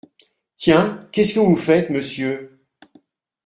[0.55, 0.99] Tiens!
[1.11, 2.59] qu’est-ce que vous faites, monsieur?…